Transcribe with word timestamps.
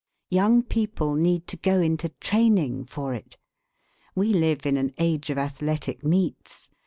Young 0.31 0.63
people 0.63 1.13
need 1.13 1.45
to 1.49 1.57
go 1.57 1.79
into 1.79 2.09
training 2.09 2.85
for 2.85 3.13
it. 3.13 3.37
We 4.15 4.33
live 4.33 4.65
in 4.65 4.75
an 4.75 4.95
age 4.97 5.29
of 5.29 5.37
athletic 5.37 6.03
meets. 6.03 6.69